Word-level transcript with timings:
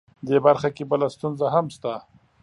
دې 0.27 0.37
برخه 0.45 0.69
کې 0.75 0.83
بله 0.91 1.07
ستونزه 1.15 1.45
هم 1.53 1.65
شته 1.75 1.93